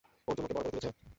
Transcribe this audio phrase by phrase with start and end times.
[0.27, 0.89] অর্জুন, ওকে বড়ো করে তুলেছে।